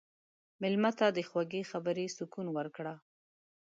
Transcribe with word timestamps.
مېلمه 0.61 0.91
ته 0.99 1.07
د 1.15 1.19
خوږې 1.29 1.61
خبرې 1.71 2.05
سکون 2.17 2.47
ورکړه. 2.57 2.93